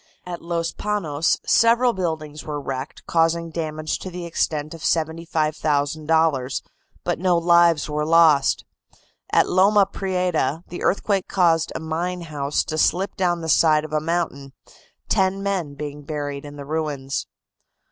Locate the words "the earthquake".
10.69-11.27